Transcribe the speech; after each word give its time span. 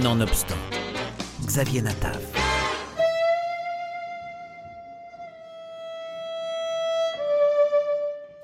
Nonobstant, 0.00 0.56
Xavier 1.44 1.82
Natav. 1.82 2.18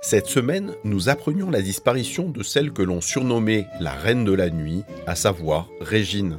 Cette 0.00 0.26
semaine, 0.26 0.72
nous 0.84 1.10
apprenions 1.10 1.50
la 1.50 1.60
disparition 1.60 2.30
de 2.30 2.42
celle 2.42 2.72
que 2.72 2.80
l'on 2.80 3.02
surnommait 3.02 3.66
la 3.78 3.92
Reine 3.92 4.24
de 4.24 4.32
la 4.32 4.48
Nuit, 4.48 4.84
à 5.06 5.16
savoir 5.16 5.68
Régine. 5.82 6.38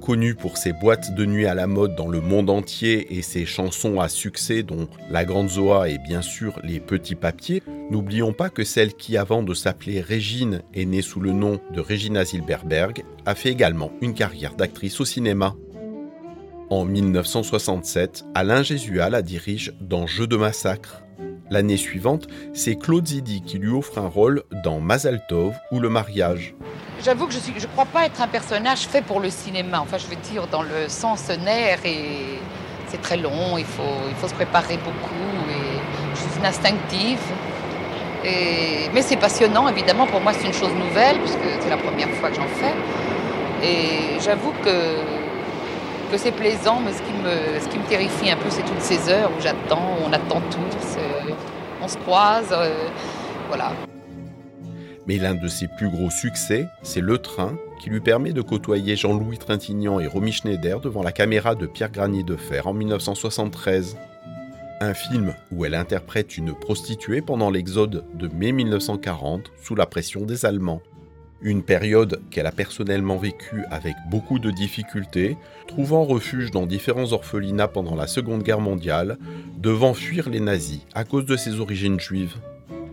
Connue 0.00 0.34
pour 0.34 0.56
ses 0.56 0.72
boîtes 0.72 1.14
de 1.14 1.26
nuit 1.26 1.44
à 1.44 1.54
la 1.54 1.66
mode 1.66 1.94
dans 1.94 2.08
le 2.08 2.22
monde 2.22 2.48
entier 2.48 3.14
et 3.18 3.20
ses 3.20 3.44
chansons 3.44 4.00
à 4.00 4.08
succès 4.08 4.62
dont 4.62 4.88
La 5.10 5.26
Grande 5.26 5.50
Zoa 5.50 5.90
et 5.90 5.98
bien 5.98 6.22
sûr 6.22 6.58
Les 6.64 6.80
Petits 6.80 7.14
Papiers, 7.14 7.62
n'oublions 7.90 8.32
pas 8.32 8.50
que 8.50 8.64
celle 8.64 8.94
qui, 8.94 9.16
avant 9.16 9.42
de 9.42 9.54
s'appeler 9.54 10.00
Régine, 10.00 10.62
est 10.74 10.84
née 10.84 11.02
sous 11.02 11.20
le 11.20 11.32
nom 11.32 11.60
de 11.72 11.80
Regina 11.80 12.24
Zilberberg, 12.24 13.04
a 13.26 13.34
fait 13.34 13.50
également 13.50 13.92
une 14.00 14.14
carrière 14.14 14.54
d'actrice 14.54 15.00
au 15.00 15.04
cinéma. 15.04 15.54
En 16.70 16.84
1967, 16.84 18.24
Alain 18.34 18.62
Jésuat 18.62 19.08
la 19.08 19.22
dirige 19.22 19.72
dans 19.80 20.06
Jeux 20.06 20.26
de 20.26 20.36
massacre. 20.36 21.02
L'année 21.50 21.78
suivante, 21.78 22.26
c'est 22.52 22.76
Claude 22.76 23.06
Zidi 23.06 23.40
qui 23.40 23.58
lui 23.58 23.70
offre 23.70 23.96
un 23.98 24.08
rôle 24.08 24.42
dans 24.64 24.80
Mazaltov 24.80 25.54
ou 25.72 25.80
Le 25.80 25.88
mariage. 25.88 26.54
J'avoue 27.02 27.26
que 27.26 27.32
je 27.32 27.38
ne 27.38 27.72
crois 27.72 27.86
pas 27.86 28.04
être 28.04 28.20
un 28.20 28.28
personnage 28.28 28.80
fait 28.80 29.02
pour 29.02 29.20
le 29.20 29.30
cinéma. 29.30 29.80
Enfin, 29.80 29.96
je 29.96 30.06
veux 30.08 30.20
dire, 30.30 30.46
dans 30.48 30.62
le 30.62 30.88
sens 30.88 31.30
nerf, 31.30 31.86
et 31.86 32.38
c'est 32.88 33.00
très 33.00 33.16
long, 33.16 33.56
il 33.56 33.64
faut, 33.64 34.26
se 34.28 34.34
préparer 34.34 34.76
beaucoup, 34.76 35.50
et 35.50 35.78
je 36.14 36.32
suis 36.34 36.46
instinctive. 36.46 37.20
Mais 38.24 39.02
c'est 39.02 39.16
passionnant, 39.16 39.68
évidemment, 39.68 40.06
pour 40.06 40.20
moi 40.20 40.32
c'est 40.32 40.46
une 40.46 40.52
chose 40.52 40.74
nouvelle, 40.74 41.18
puisque 41.18 41.38
c'est 41.60 41.70
la 41.70 41.76
première 41.76 42.10
fois 42.10 42.30
que 42.30 42.36
j'en 42.36 42.48
fais. 42.48 42.74
Et 43.62 44.20
j'avoue 44.20 44.52
que, 44.64 46.10
que 46.10 46.16
c'est 46.16 46.32
plaisant, 46.32 46.80
mais 46.84 46.92
ce 46.92 47.02
qui, 47.02 47.12
me, 47.12 47.60
ce 47.60 47.68
qui 47.68 47.78
me 47.78 47.84
terrifie 47.84 48.30
un 48.30 48.36
peu, 48.36 48.50
c'est 48.50 48.62
toutes 48.64 48.80
ces 48.80 49.10
heures 49.10 49.30
où 49.36 49.40
j'attends, 49.40 49.96
on 50.06 50.12
attend 50.12 50.40
tous, 50.50 50.98
on 51.82 51.88
se 51.88 51.96
croise, 51.98 52.48
euh, 52.52 52.88
voilà. 53.48 53.72
Mais 55.06 55.16
l'un 55.16 55.34
de 55.34 55.48
ses 55.48 55.68
plus 55.68 55.88
gros 55.88 56.10
succès, 56.10 56.66
c'est 56.82 57.00
Le 57.00 57.18
Train, 57.18 57.56
qui 57.80 57.88
lui 57.88 58.00
permet 58.00 58.32
de 58.32 58.42
côtoyer 58.42 58.94
Jean-Louis 58.94 59.38
Trintignant 59.38 60.00
et 60.00 60.06
Romy 60.06 60.32
Schneider 60.32 60.80
devant 60.80 61.02
la 61.02 61.12
caméra 61.12 61.54
de 61.54 61.66
Pierre 61.66 61.90
Granier 61.90 62.24
de 62.24 62.36
Fer 62.36 62.66
en 62.66 62.74
1973. 62.74 63.96
Un 64.80 64.94
film 64.94 65.34
où 65.50 65.64
elle 65.64 65.74
interprète 65.74 66.36
une 66.36 66.54
prostituée 66.54 67.20
pendant 67.20 67.50
l'exode 67.50 68.04
de 68.14 68.28
mai 68.28 68.52
1940 68.52 69.50
sous 69.60 69.74
la 69.74 69.86
pression 69.86 70.24
des 70.24 70.46
Allemands. 70.46 70.82
Une 71.42 71.64
période 71.64 72.20
qu'elle 72.30 72.46
a 72.46 72.52
personnellement 72.52 73.16
vécue 73.16 73.64
avec 73.72 73.96
beaucoup 74.08 74.38
de 74.38 74.52
difficultés, 74.52 75.36
trouvant 75.66 76.04
refuge 76.04 76.52
dans 76.52 76.64
différents 76.64 77.12
orphelinats 77.12 77.66
pendant 77.66 77.96
la 77.96 78.06
Seconde 78.06 78.44
Guerre 78.44 78.60
mondiale, 78.60 79.18
devant 79.56 79.94
fuir 79.94 80.28
les 80.30 80.40
nazis 80.40 80.82
à 80.94 81.02
cause 81.02 81.26
de 81.26 81.36
ses 81.36 81.58
origines 81.58 81.98
juives. 81.98 82.36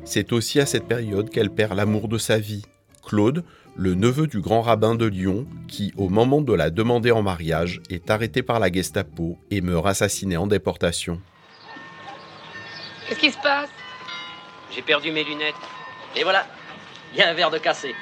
C'est 0.05 0.33
aussi 0.33 0.59
à 0.59 0.65
cette 0.65 0.87
période 0.87 1.29
qu'elle 1.29 1.51
perd 1.51 1.75
l'amour 1.75 2.07
de 2.07 2.17
sa 2.17 2.39
vie, 2.39 2.63
Claude, 3.05 3.43
le 3.75 3.93
neveu 3.93 4.25
du 4.25 4.41
grand 4.41 4.61
rabbin 4.61 4.95
de 4.95 5.05
Lyon, 5.05 5.45
qui, 5.67 5.93
au 5.97 6.09
moment 6.09 6.41
de 6.41 6.53
la 6.53 6.71
demander 6.71 7.11
en 7.11 7.21
mariage, 7.21 7.81
est 7.91 8.09
arrêté 8.09 8.41
par 8.41 8.59
la 8.59 8.71
Gestapo 8.71 9.37
et 9.51 9.61
meurt 9.61 9.85
assassiné 9.85 10.35
en 10.35 10.47
déportation. 10.47 11.21
Qu'est-ce 13.07 13.19
qui 13.19 13.31
se 13.31 13.37
passe 13.37 13.69
J'ai 14.71 14.81
perdu 14.81 15.11
mes 15.11 15.23
lunettes. 15.23 15.55
Et 16.15 16.23
voilà, 16.23 16.47
il 17.13 17.19
y 17.19 17.21
a 17.21 17.29
un 17.29 17.33
verre 17.33 17.51
de 17.51 17.59
cassé. 17.59 17.95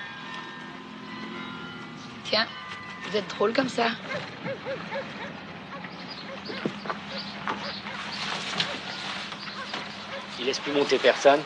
Tiens, 2.23 2.47
vous 3.03 3.17
êtes 3.17 3.27
drôle 3.27 3.51
comme 3.53 3.67
ça. 3.67 3.87
Il 10.39 10.45
laisse 10.45 10.59
plus 10.59 10.71
monter 10.71 10.97
personne. 10.97 11.41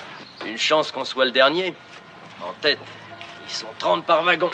Une 0.45 0.57
chance 0.57 0.91
qu'on 0.91 1.05
soit 1.05 1.25
le 1.25 1.31
dernier. 1.31 1.73
En 2.41 2.53
tête, 2.61 2.79
ils 3.47 3.53
sont 3.53 3.67
30 3.79 4.05
par 4.05 4.23
wagon. 4.23 4.51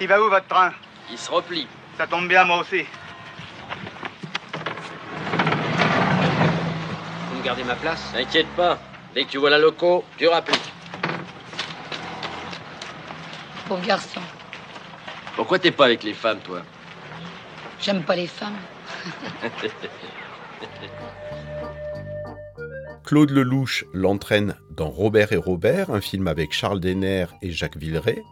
Il 0.00 0.06
va 0.06 0.20
où 0.20 0.28
votre 0.28 0.46
train? 0.46 0.72
Il 1.10 1.18
se 1.18 1.30
replie. 1.30 1.66
Ça 1.96 2.06
tombe 2.06 2.28
bien, 2.28 2.44
moi 2.44 2.58
aussi. 2.58 2.84
Vous 7.30 7.38
me 7.38 7.42
gardez 7.44 7.64
ma 7.64 7.76
place 7.76 8.02
T'inquiète 8.12 8.48
pas. 8.56 8.78
Dès 9.14 9.24
que 9.24 9.30
tu 9.30 9.38
vois 9.38 9.50
la 9.50 9.58
loco, 9.58 10.04
tu 10.16 10.26
rapplies. 10.26 10.58
Pauvre 13.68 13.86
garçon, 13.86 14.20
Pourquoi 15.36 15.58
t'es 15.58 15.70
pas 15.70 15.86
avec 15.86 16.02
les 16.02 16.12
femmes, 16.12 16.40
toi 16.40 16.62
j'aime 17.84 18.02
pas 18.02 18.16
les 18.16 18.26
femmes. 18.26 18.56
Claude 23.04 23.30
Lelouch 23.30 23.84
l'entraîne 23.92 24.56
dans 24.70 24.88
Robert 24.88 25.32
et 25.32 25.36
Robert, 25.36 25.90
un 25.90 26.00
film 26.00 26.26
avec 26.26 26.54
Charles 26.54 26.80
Denner 26.80 27.26
et 27.42 27.50
Jacques 27.50 27.76
Villeray. 27.76 28.22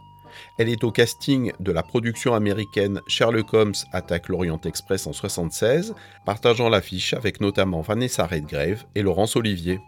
Elle 0.57 0.69
est 0.69 0.83
au 0.83 0.91
casting 0.91 1.51
de 1.59 1.71
la 1.71 1.83
production 1.83 2.33
américaine 2.33 3.01
Sherlock 3.07 3.53
Holmes 3.53 3.73
attaque 3.91 4.29
l'Orient 4.29 4.59
Express 4.65 5.07
en 5.07 5.13
76, 5.13 5.93
partageant 6.25 6.69
l'affiche 6.69 7.13
avec 7.13 7.41
notamment 7.41 7.81
Vanessa 7.81 8.25
Redgrave 8.25 8.85
et 8.95 9.01
Laurence 9.01 9.35
Olivier. 9.35 9.79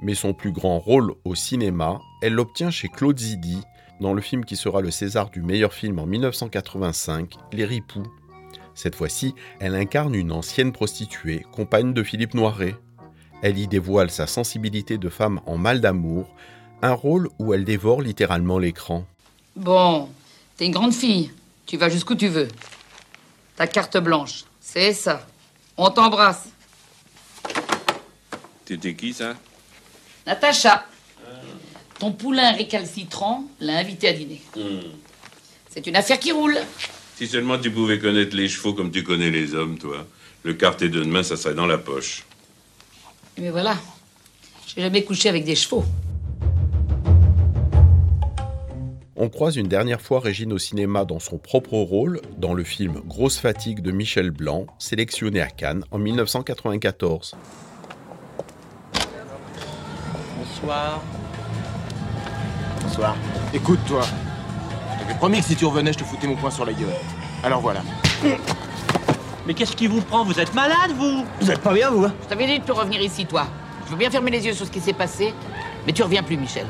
Mais 0.00 0.14
son 0.14 0.32
plus 0.32 0.52
grand 0.52 0.78
rôle 0.78 1.14
au 1.24 1.34
cinéma, 1.34 1.98
elle 2.22 2.34
l'obtient 2.34 2.70
chez 2.70 2.88
Claude 2.88 3.18
Zidi 3.18 3.62
dans 4.00 4.14
le 4.14 4.20
film 4.20 4.44
qui 4.44 4.56
sera 4.56 4.80
le 4.80 4.90
César 4.90 5.30
du 5.30 5.42
meilleur 5.42 5.72
film 5.72 5.98
en 5.98 6.06
1985, 6.06 7.34
Les 7.52 7.64
Ripoux. 7.64 8.06
Cette 8.74 8.94
fois-ci, 8.94 9.34
elle 9.58 9.74
incarne 9.74 10.14
une 10.14 10.30
ancienne 10.30 10.70
prostituée, 10.70 11.44
compagne 11.50 11.92
de 11.92 12.02
Philippe 12.04 12.34
Noiret. 12.34 12.76
Elle 13.42 13.58
y 13.58 13.66
dévoile 13.66 14.10
sa 14.10 14.28
sensibilité 14.28 14.98
de 14.98 15.08
femme 15.08 15.40
en 15.46 15.58
mal 15.58 15.80
d'amour, 15.80 16.32
un 16.82 16.92
rôle 16.92 17.28
où 17.40 17.54
elle 17.54 17.64
dévore 17.64 18.02
littéralement 18.02 18.58
l'écran. 18.58 19.04
Bon, 19.58 20.08
t'es 20.56 20.66
une 20.66 20.72
grande 20.72 20.94
fille. 20.94 21.32
Tu 21.66 21.76
vas 21.76 21.88
jusqu'où 21.88 22.14
tu 22.14 22.28
veux. 22.28 22.46
Ta 23.56 23.66
carte 23.66 23.96
blanche, 23.96 24.44
c'est 24.60 24.92
ça. 24.92 25.26
On 25.76 25.90
t'embrasse. 25.90 26.44
T'étais 28.64 28.94
qui, 28.94 29.12
ça? 29.12 29.34
Natacha. 30.28 30.86
Ton 31.98 32.12
poulain 32.12 32.52
récalcitrant 32.52 33.46
l'a 33.58 33.78
invité 33.78 34.06
à 34.06 34.12
dîner. 34.12 34.40
C'est 35.68 35.88
une 35.88 35.96
affaire 35.96 36.20
qui 36.20 36.30
roule. 36.30 36.56
Si 37.16 37.26
seulement 37.26 37.58
tu 37.58 37.72
pouvais 37.72 37.98
connaître 37.98 38.36
les 38.36 38.48
chevaux 38.48 38.74
comme 38.74 38.92
tu 38.92 39.02
connais 39.02 39.30
les 39.30 39.56
hommes, 39.56 39.76
toi. 39.76 40.06
Le 40.44 40.54
quartet 40.54 40.88
de 40.88 41.02
demain, 41.02 41.24
ça 41.24 41.36
serait 41.36 41.54
dans 41.54 41.66
la 41.66 41.78
poche. 41.78 42.22
Mais 43.36 43.50
voilà, 43.50 43.76
j'ai 44.68 44.82
jamais 44.82 45.02
couché 45.02 45.28
avec 45.28 45.44
des 45.44 45.56
chevaux. 45.56 45.84
On 49.20 49.28
croise 49.30 49.56
une 49.56 49.66
dernière 49.66 50.00
fois 50.00 50.20
Régine 50.20 50.52
au 50.52 50.58
cinéma 50.58 51.04
dans 51.04 51.18
son 51.18 51.38
propre 51.38 51.72
rôle 51.72 52.20
dans 52.36 52.54
le 52.54 52.62
film 52.62 53.00
Grosse 53.04 53.38
fatigue 53.38 53.80
de 53.80 53.90
Michel 53.90 54.30
Blanc, 54.30 54.66
sélectionné 54.78 55.40
à 55.40 55.48
Cannes 55.48 55.82
en 55.90 55.98
1994. 55.98 57.34
Bonsoir. 60.38 61.02
Bonsoir. 62.80 63.16
Écoute, 63.52 63.80
toi. 63.88 64.02
Je 64.02 65.00
t'avais 65.00 65.18
promis 65.18 65.40
que 65.40 65.46
si 65.46 65.56
tu 65.56 65.64
revenais, 65.64 65.92
je 65.92 65.98
te 65.98 66.04
foutais 66.04 66.28
mon 66.28 66.36
poing 66.36 66.52
sur 66.52 66.64
la 66.64 66.72
gueule. 66.72 66.94
Alors 67.42 67.60
voilà. 67.60 67.82
Mais 69.48 69.54
qu'est-ce 69.54 69.74
qui 69.74 69.88
vous 69.88 70.00
prend? 70.00 70.24
Vous 70.24 70.38
êtes 70.38 70.54
malade, 70.54 70.92
vous? 70.96 71.24
Vous 71.40 71.50
êtes 71.50 71.60
pas 71.60 71.74
bien, 71.74 71.90
vous, 71.90 72.04
hein? 72.04 72.14
Je 72.22 72.28
t'avais 72.28 72.46
dit 72.46 72.60
de 72.60 72.64
plus 72.64 72.72
revenir 72.72 73.00
ici, 73.00 73.26
toi. 73.26 73.48
Je 73.86 73.90
veux 73.90 73.98
bien 73.98 74.12
fermer 74.12 74.30
les 74.30 74.46
yeux 74.46 74.52
sur 74.52 74.64
ce 74.64 74.70
qui 74.70 74.80
s'est 74.80 74.92
passé, 74.92 75.34
mais 75.88 75.92
tu 75.92 76.04
reviens 76.04 76.22
plus, 76.22 76.36
Michel. 76.36 76.66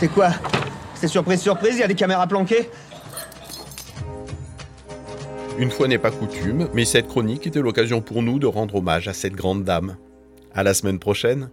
C'est 0.00 0.08
quoi 0.08 0.30
C'est 0.94 1.08
surprise, 1.08 1.42
surprise, 1.42 1.74
il 1.74 1.80
y 1.80 1.82
a 1.82 1.86
des 1.86 1.94
caméras 1.94 2.26
planquées 2.26 2.70
Une 5.58 5.70
fois 5.70 5.88
n'est 5.88 5.98
pas 5.98 6.10
coutume, 6.10 6.70
mais 6.72 6.86
cette 6.86 7.06
chronique 7.06 7.46
était 7.46 7.60
l'occasion 7.60 8.00
pour 8.00 8.22
nous 8.22 8.38
de 8.38 8.46
rendre 8.46 8.76
hommage 8.76 9.08
à 9.08 9.12
cette 9.12 9.34
grande 9.34 9.62
dame. 9.62 9.98
À 10.54 10.62
la 10.62 10.72
semaine 10.72 10.98
prochaine 10.98 11.50